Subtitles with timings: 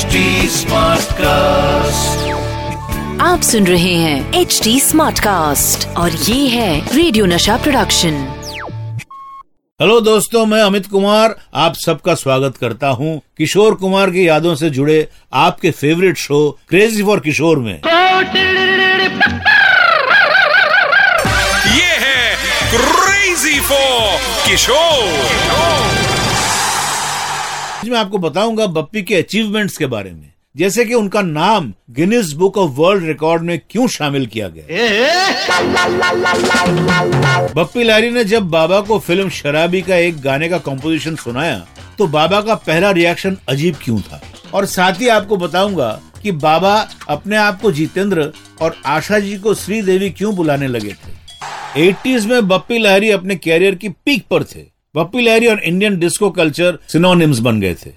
[0.00, 0.20] HD
[1.12, 2.28] cast
[3.22, 8.14] आप सुन रहे हैं एच डी स्मार्ट कास्ट और ये है रेडियो नशा प्रोडक्शन
[9.80, 14.70] हेलो दोस्तों मैं अमित कुमार आप सबका स्वागत करता हूँ किशोर कुमार की यादों से
[14.70, 17.74] जुड़े आपके favourite show crazy for Kishore में।
[21.76, 22.36] ये है
[22.74, 25.99] क्रेजी फॉर किशोर।
[27.88, 32.56] मैं आपको बताऊँगा बप्पी के अचीवमेंट्स के बारे में। जैसे कि उनका नाम Guinness book
[32.58, 34.64] of world record में क्यों शामिल किया गया?
[37.54, 41.66] बप्पी लहरी ने जब बाबा को फ़िल्म शराबी का एक गाने का कॉम्पोजिशन सुनाया
[41.98, 44.20] तो बाबा का पहला रिएक्शन अजीब क्यों था?
[44.54, 46.74] और साथ ही आपको बताऊँगा कि बाबा
[47.08, 51.18] अपने आप को जितेंद्र और आशा जी को श्रीदेवी क्यों बुलाने लगे थे?
[51.78, 56.28] एटीज में बप्पी लहरी अपने कैरियर की पीक पर थे। बप्पी लहरी और इंडियन डिस्को
[56.30, 57.90] कल्चर सिनोनिम्स बन गए थे।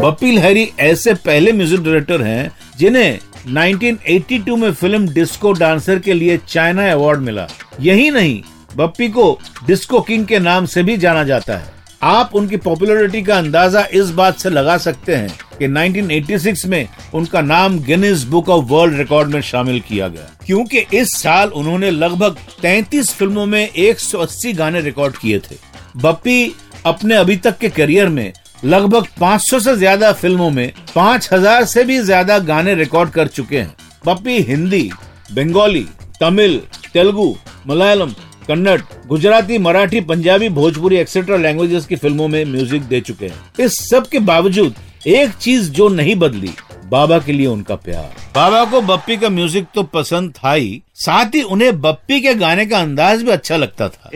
[0.00, 6.36] बप्पी लहरी ऐसे पहले म्यूज़िक डायरेक्टर हैं जिन्हें 1982 में फ़िल्म डिस्को डांसर के लिए
[6.48, 7.46] चाइना अवार्ड मिला।
[7.80, 8.42] यही नहीं
[8.76, 9.26] बप्पी को
[9.66, 14.10] डिस्को किंग के नाम से भी जाना जाता है। आप उनकी पॉपुलैरिटी का अंदाज़ा इस
[14.12, 19.28] बात से लगा सकते हैं कि 1986 में उनका नाम Guinness book of world record
[19.30, 25.16] में शामिल किया गया। क्योंकि इस साल उन्होंने लगभग 33 फ़िल्मों में 180 गाने रिकॉर्ड
[25.16, 25.56] किए थे।
[25.96, 26.54] बप्पी
[26.86, 28.32] अपने अभी तक के करियर में
[28.64, 33.74] लगभग 500 से ज़्यादा फ़िल्मों में 5000 से भी ज़्यादा गाने रिकॉर्ड कर चुके हैं।
[34.06, 34.90] बप्पी हिंदी,
[35.32, 35.86] बंगाली,
[36.20, 36.60] तमिल,
[36.92, 37.34] तेलुगु,
[37.66, 38.14] मलयालम,
[38.48, 43.78] कन्नड़, गुजराती, मराठी, पंजाबी, भोजपुरी एक्सेट्रा लैंग्वेजेस की फ़िल्मों में म्यूज़िक दे चुके हैं। इस
[43.90, 44.74] सब के बावजूद
[45.06, 46.50] एक चीज़ जो नहीं बदली
[46.90, 51.34] बाबा के लिए उनका प्यार। बाबा को बप्पी का म्यूज़िक तो पसंद था ही साथ
[51.34, 54.10] ही उन्हें बप्पी के गाने का अंदाज भी अच्छा लगता था।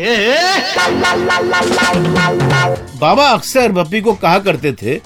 [3.01, 5.01] बाबा अक्सर बप्पी को कहा करते थे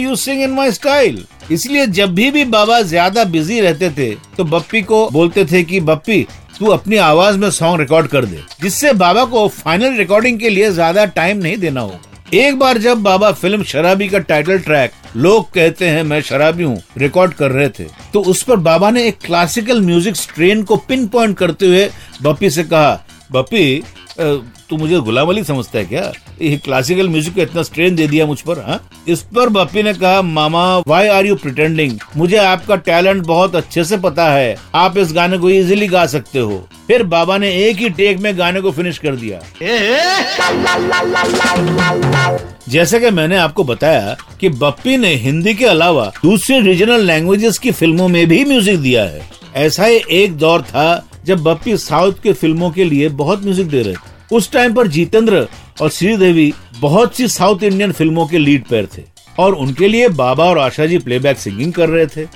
[0.00, 4.44] you sing in my style इसलिए जब भी भी बाबा ज़्यादा बिज़ी रहते थे तो
[4.46, 6.26] बप्पी को बोलते थे कि बप्पी
[6.58, 10.70] तू अपनी आवाज़ में सॉन्ग रिकॉर्ड कर दे जिससे बाबा को फाइनल रिकॉर्डिंग के लिए
[10.70, 15.44] ज़्यादा टाइम नहीं देना होगा। एक बार जब बाबा फ़िल्म शराबी का टाइटल ट्रैक लोग
[15.52, 19.18] कहते हैं, मैं शराबी हूँ रिकॉर्ड कर रहे थे तो उस पर बाबा ने एक
[19.24, 21.88] क्लासिकल म्यूज़िक स्ट्रेन को पिन पॉइंट करते हुए
[22.22, 23.82] बप्पी से कहा, बप्पी
[24.20, 26.12] तू मुझे गुलाम अली समझता है क्या?
[26.42, 28.80] ये क्लासिकल म्यूज़िक को इतना स्ट्रेन दे दिया मुझ पर हाँ?
[29.08, 33.84] इस पर बप्पी ने कहा, मामा वाई आर यू प्रिटेंडिंग मुझे आपका टैलेंट बहुत अच्छे
[33.84, 37.76] से पता है। आप इस गाने को इजीली गा सकते हो। फिर बाबा ने एक
[37.76, 39.40] ही टेक में गाने को फिनिश कर दिया।
[42.68, 47.70] जैसे कि मैंने आपको बताया कि बप्पी ने हिंदी के अलावा दूसरी रीजनल लैंग्वेजेस की
[47.70, 49.22] फ़िल्मों में भी म्यूज़िक दिया है।
[49.56, 53.82] ऐसा ही एक दौर था जब बप्पी साउथ के फ़िल्मों के लिए बहुत म्यूज़िक दे
[53.82, 55.46] रहे थे। उस टाइम पर जितेंद्र
[55.82, 59.02] और श्रीदेवी बहुत सी साउथ इंडियन फ़िल्मों के लीड पैर थे
[59.38, 62.26] और उनके लिए बाबा और आशा जी प्लेबैक सिंगिंग कर रहे थे।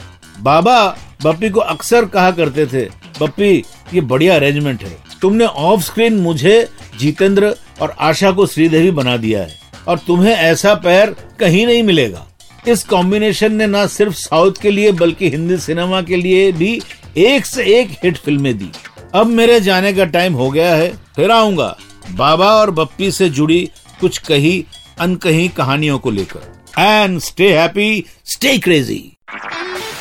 [0.41, 0.78] बाबा
[1.25, 2.84] बप्पी को अक्सर कहा करते थे,
[3.20, 3.64] बप्पी,
[3.94, 6.69] ये बढ़िया अरेंजमेंट है। तुमने ऑफ़ स्क्रीन मुझे,
[7.00, 9.58] जितेंद्र और आशा को श्रीदेवी बना दिया है
[9.88, 12.26] और तुम्हें ऐसा पैर कहीं नहीं मिलेगा।
[12.69, 16.81] इस कॉम्बिनेशन ने न सिर्फ़ साउथ के लिए बल्कि हिंदी सिनेमा के लिए भी
[17.19, 18.70] एक से एक हिट फ़िल्में दी।
[19.15, 21.77] अब मेरे जाने का टाइम हो गया है फिर आऊँगा।
[22.11, 24.65] बाबा और बप्पी से जुड़ी कुछ कही
[25.00, 29.03] अनकही कहानियों को लेकर। And stay happy stay crazy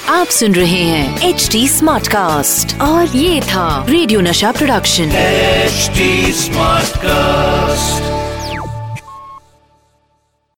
[0.10, 5.92] आप सुन रहे हैं एच डी स्मार्ट कास्ट और ये था रेडियो नशा प्रोडक्शन एच
[6.36, 8.11] स्मार्ट Smartcast.